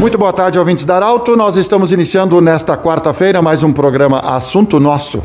[0.00, 1.36] Muito boa tarde, ouvintes da Arauto.
[1.36, 5.24] Nós estamos iniciando nesta quarta-feira mais um programa Assunto Nosso,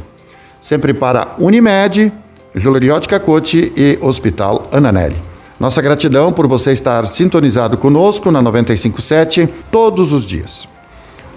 [0.59, 2.11] sempre para Unimed,
[2.55, 5.15] Juleriótica Cote e Hospital Ananelli.
[5.59, 10.67] Nossa gratidão por você estar sintonizado conosco na 957 todos os dias.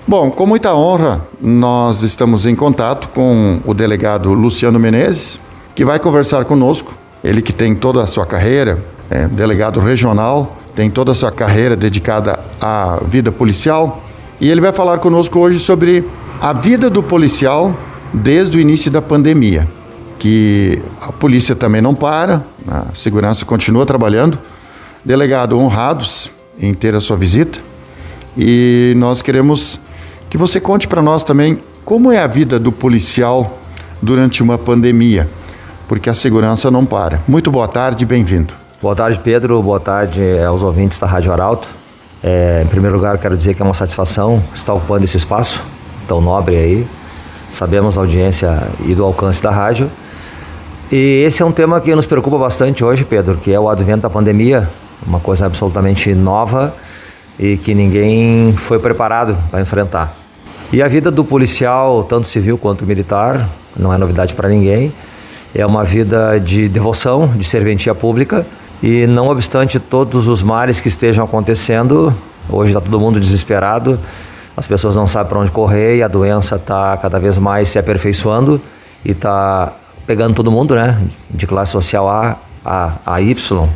[0.09, 5.39] Bom, com muita honra, nós estamos em contato com o delegado Luciano Menezes,
[5.75, 6.95] que vai conversar conosco.
[7.23, 11.75] Ele que tem toda a sua carreira, é delegado regional tem toda a sua carreira
[11.75, 14.05] dedicada à vida policial.
[14.39, 16.05] E ele vai falar conosco hoje sobre
[16.39, 17.75] a vida do policial
[18.12, 19.67] desde o início da pandemia.
[20.19, 24.39] Que a polícia também não para, a segurança continua trabalhando.
[25.03, 27.59] Delegado, honrados em ter a sua visita.
[28.37, 29.81] E nós queremos
[30.28, 33.59] que você conte para nós também como é a vida do policial
[34.03, 35.27] durante uma pandemia,
[35.89, 37.22] porque a segurança não para.
[37.27, 38.66] Muito boa tarde, bem-vindo.
[38.82, 39.62] Boa tarde, Pedro.
[39.62, 41.66] Boa tarde eh, aos ouvintes da Rádio Arauto.
[42.22, 45.64] É, em primeiro lugar, quero dizer que é uma satisfação estar ocupando esse espaço
[46.06, 46.86] tão nobre aí.
[47.50, 49.91] Sabemos da audiência e do alcance da rádio.
[50.92, 54.02] E esse é um tema que nos preocupa bastante hoje, Pedro, que é o advento
[54.02, 54.69] da pandemia,
[55.06, 56.74] uma coisa absolutamente nova
[57.38, 60.14] e que ninguém foi preparado para enfrentar.
[60.70, 64.92] E a vida do policial, tanto civil quanto militar, não é novidade para ninguém.
[65.54, 68.44] É uma vida de devoção, de serventia pública
[68.82, 72.14] e não obstante todos os males que estejam acontecendo,
[72.48, 73.98] hoje está todo mundo desesperado,
[74.56, 77.78] as pessoas não sabem para onde correr e a doença está cada vez mais se
[77.78, 78.60] aperfeiçoando
[79.04, 79.72] e está
[80.06, 80.98] pegando todo mundo, né?
[81.28, 83.69] De classe social A a, a Y.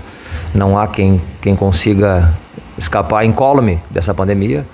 [0.52, 2.34] Não há quem, quem consiga
[2.76, 4.66] escapar incólume dessa pandemia.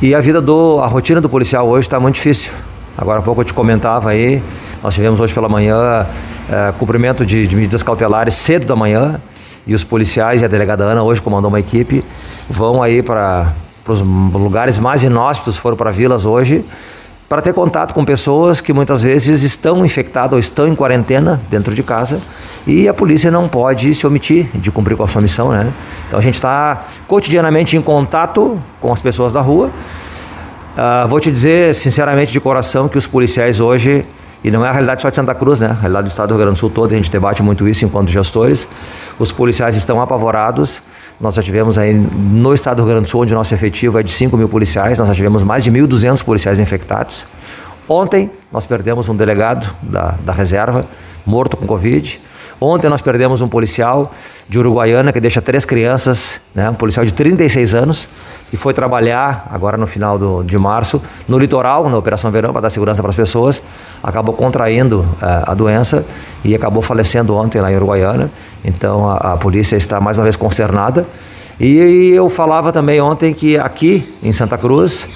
[0.00, 2.50] E a vida do, a rotina do policial hoje está muito difícil.
[2.96, 4.42] Agora há pouco eu te comentava aí,
[4.82, 6.06] nós tivemos hoje pela manhã
[6.50, 9.20] é, cumprimento de, de medidas cautelares cedo da manhã,
[9.66, 12.04] e os policiais e a delegada Ana hoje comandou uma equipe,
[12.48, 13.52] vão aí para
[13.86, 16.64] os lugares mais inóspitos, foram para vilas hoje,
[17.28, 21.74] para ter contato com pessoas que muitas vezes estão infectadas ou estão em quarentena dentro
[21.74, 22.20] de casa
[22.66, 25.72] e a polícia não pode se omitir de cumprir com a sua missão, né?
[26.06, 29.70] Então a gente está cotidianamente em contato com as pessoas da rua.
[30.76, 34.04] Uh, vou te dizer sinceramente de coração que os policiais hoje
[34.44, 35.68] e não é a realidade só de Santa Cruz, né?
[35.68, 37.84] A realidade do estado do Rio Grande do Sul todo, a gente debate muito isso
[37.84, 38.66] enquanto gestores.
[39.18, 40.82] Os policiais estão apavorados.
[41.20, 44.02] Nós já tivemos aí no estado do Rio Grande do Sul, onde nosso efetivo é
[44.02, 47.24] de 5 mil policiais, nós já tivemos mais de 1.200 policiais infectados.
[47.88, 50.86] Ontem nós perdemos um delegado da, da reserva,
[51.24, 52.20] morto com Covid.
[52.62, 54.12] Ontem nós perdemos um policial
[54.48, 58.08] de Uruguaiana que deixa três crianças, né, um policial de 36 anos,
[58.50, 62.62] que foi trabalhar agora no final do, de março no litoral, na Operação Verão, para
[62.62, 63.60] dar segurança para as pessoas.
[64.00, 66.04] Acabou contraindo uh, a doença
[66.44, 68.30] e acabou falecendo ontem lá em Uruguaiana.
[68.64, 71.04] Então a, a polícia está mais uma vez consternada.
[71.58, 75.08] E, e eu falava também ontem que aqui em Santa Cruz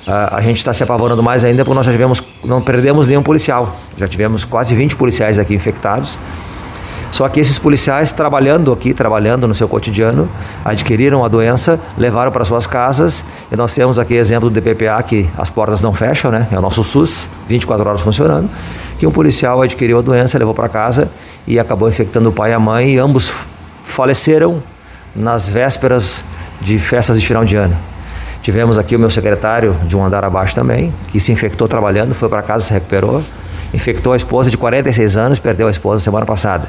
[0.00, 3.22] Uh, a gente está se apavorando mais ainda porque nós já tivemos, não perdemos nenhum
[3.22, 3.76] policial.
[3.98, 6.18] Já tivemos quase 20 policiais aqui infectados.
[7.10, 10.28] Só que esses policiais trabalhando aqui, trabalhando no seu cotidiano,
[10.64, 13.24] adquiriram a doença, levaram para suas casas.
[13.50, 16.46] E nós temos aqui exemplo do DPPA que as portas não fecham, né?
[16.52, 18.48] É o nosso SUS, 24 horas funcionando.
[18.98, 21.10] Que um policial adquiriu a doença, levou para casa
[21.46, 22.90] e acabou infectando o pai e a mãe.
[22.92, 23.32] E ambos
[23.82, 24.62] faleceram
[25.14, 26.22] nas vésperas
[26.60, 27.76] de festas de final de ano.
[28.42, 32.28] Tivemos aqui o meu secretário de um andar abaixo também, que se infectou trabalhando, foi
[32.28, 33.22] para casa, se recuperou.
[33.74, 36.68] Infectou a esposa de 46 anos, perdeu a esposa semana passada.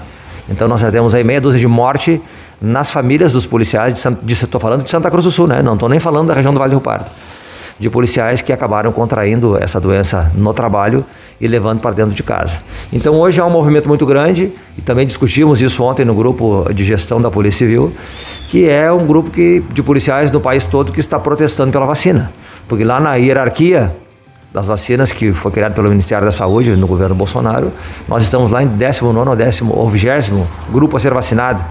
[0.49, 2.21] Então nós já temos aí meia dúzia de morte
[2.61, 5.61] nas famílias dos policiais, estou falando de Santa Cruz do Sul, né?
[5.63, 7.05] não estou nem falando da região do Vale do Rio Pardo.
[7.79, 11.03] De policiais que acabaram contraindo essa doença no trabalho
[11.39, 12.59] e levando para dentro de casa.
[12.93, 16.85] Então hoje há um movimento muito grande, e também discutimos isso ontem no grupo de
[16.85, 17.91] gestão da Polícia Civil,
[18.49, 22.31] que é um grupo que, de policiais do país todo que está protestando pela vacina.
[22.67, 23.91] Porque lá na hierarquia
[24.53, 27.71] das vacinas que foi criado pelo Ministério da Saúde no governo Bolsonaro,
[28.07, 30.07] nós estamos lá em 19 ou 10 ou 20
[30.71, 31.63] grupo a ser vacinado.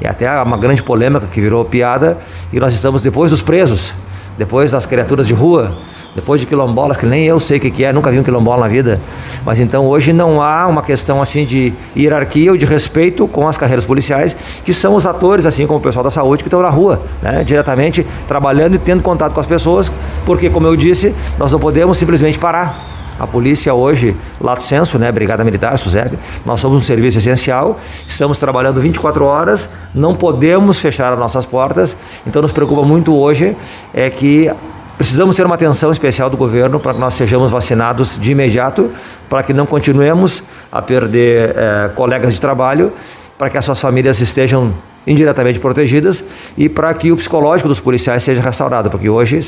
[0.00, 2.18] E até uma grande polêmica que virou piada,
[2.52, 3.92] e nós estamos depois dos presos,
[4.36, 5.76] depois das criaturas de rua,
[6.18, 8.68] depois de quilombolas, que nem eu sei o que, é, nunca vi um quilombola na
[8.68, 9.00] vida.
[9.44, 13.56] Mas então hoje não há uma questão assim de hierarquia ou de respeito com as
[13.56, 16.70] carreiras policiais, que são os atores, assim como o pessoal da saúde, que estão na
[16.70, 19.92] rua, né, diretamente trabalhando e tendo contato com as pessoas,
[20.26, 22.76] porque, como eu disse, nós não podemos simplesmente parar.
[23.18, 26.16] A polícia hoje, lato senso, né, Brigada Militar, SUSEP,
[26.46, 31.96] nós somos um serviço essencial, estamos trabalhando 24 horas, não podemos fechar as nossas portas,
[32.24, 33.56] então nos preocupa muito hoje
[33.92, 34.48] é que
[34.98, 38.90] Precisamos ter uma atenção especial do governo para que nós sejamos vacinados de imediato,
[39.28, 40.42] para que não continuemos
[40.72, 42.92] a perder é, colegas de trabalho,
[43.38, 44.74] para que as suas famílias estejam
[45.06, 46.24] indiretamente protegidas
[46.56, 49.40] e para que o psicológico dos policiais seja restaurado, porque hoje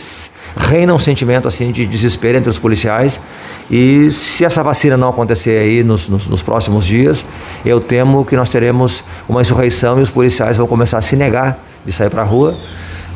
[0.56, 3.20] reina um sentimento assim de desespero entre os policiais
[3.68, 7.24] e se essa vacina não acontecer aí nos, nos, nos próximos dias,
[7.64, 11.58] eu temo que nós teremos uma insurreição e os policiais vão começar a se negar
[11.84, 12.56] de sair para a rua,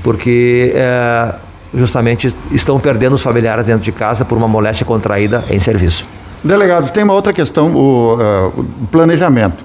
[0.03, 1.35] porque é,
[1.75, 6.07] justamente estão perdendo os familiares dentro de casa por uma moléstia contraída em serviço.
[6.43, 9.65] Delegado, tem uma outra questão, o, uh, o planejamento.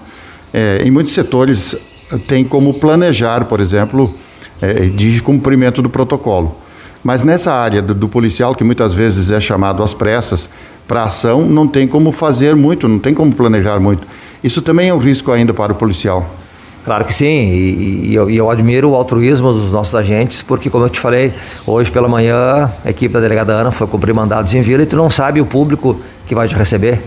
[0.53, 1.75] É, em muitos setores
[2.27, 4.13] tem como planejar, por exemplo,
[4.61, 6.55] é, de cumprimento do protocolo.
[7.03, 10.49] Mas nessa área do, do, policial, que muitas vezes é chamado às pressas
[10.87, 14.07] para ação, não tem como fazer muito, não tem como planejar muito.
[14.43, 16.29] Isso também é um risco ainda para o policial.
[16.85, 20.85] Claro que sim, e, e, eu, eu, admiro o altruísmo dos nossos agentes, porque, como
[20.85, 21.33] eu te falei,
[21.67, 24.95] hoje pela manhã a equipe da delegada Ana foi cumprir mandados em vila e tu
[24.95, 26.99] não sabe o público que vai te receber.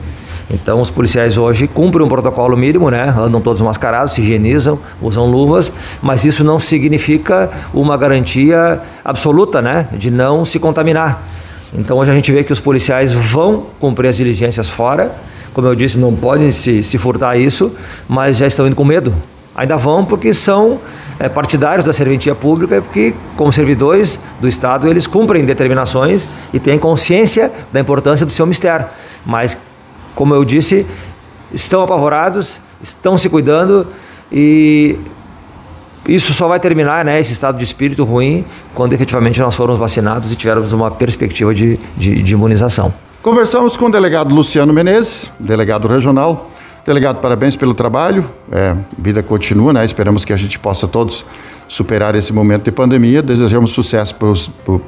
[0.51, 3.15] Então, os policiais hoje cumprem um protocolo mínimo, né?
[3.17, 5.73] Andam todos mascarados, se higienizam, usam luvas,
[6.03, 9.89] mas isso não significa uma garantia absoluta, né?
[9.93, 11.27] De não se contaminar.
[11.75, 15.11] Então, hoje a gente vê que os policiais vão cumprir as diligências fora.
[15.55, 17.75] Como eu disse, não podem se, se furtar isso,
[18.07, 19.15] mas já estão indo com medo.
[19.63, 20.81] Ainda vão porque são
[21.21, 26.81] é, partidários da serventia pública, porque, como servidores do Estado, eles cumprem determinações e têm
[26.81, 28.87] consciência da importância do seu mistério.
[29.25, 29.57] Mas
[30.17, 30.85] como eu disse,
[31.55, 33.87] estão apavorados, estão se cuidando
[34.33, 34.99] e
[36.09, 38.45] isso só vai terminar, né, esse estado de espírito ruim,
[38.75, 42.93] quando efetivamente nós formos vacinados e tivermos uma perspectiva de, de, de imunização.
[43.23, 46.51] Conversamos com o delegado Luciano Menezes, delegado regional.
[46.85, 48.25] Delegado, parabéns pelo trabalho.
[48.51, 49.85] É, vida continua, né?
[49.85, 51.25] Esperamos que a gente possa todos
[51.69, 53.23] superar esse momento de pandemia.
[53.23, 54.17] Desejamos sucesso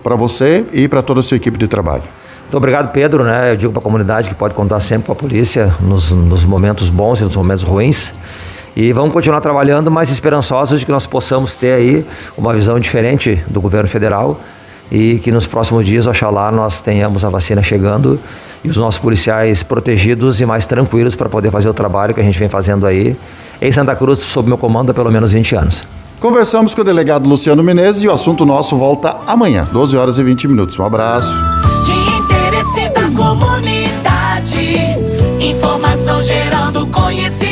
[0.02, 2.02] para você e para toda a sua equipe de trabalho.
[2.42, 3.22] Muito obrigado, Pedro.
[3.22, 3.52] Né?
[3.52, 6.88] Eu digo para a comunidade que pode contar sempre com a polícia nos, nos momentos
[6.88, 8.12] bons e nos momentos ruins.
[8.74, 12.04] E vamos continuar trabalhando, mas esperançosos de que nós possamos ter aí
[12.36, 14.40] uma visão diferente do governo federal
[14.90, 18.18] e que nos próximos dias, oxalá, nós tenhamos a vacina chegando
[18.62, 22.24] e os nossos policiais protegidos e mais tranquilos para poder fazer o trabalho que a
[22.24, 23.16] gente vem fazendo aí
[23.60, 25.84] em Santa Cruz, sob meu comando, há pelo menos 20 anos.
[26.20, 30.22] Conversamos com o delegado Luciano Menezes e o assunto nosso volta amanhã, 12 horas e
[30.22, 30.78] 20 minutos.
[30.78, 31.32] Um abraço
[33.14, 34.58] comunidade.
[35.40, 37.43] Informação gerando conhecimento.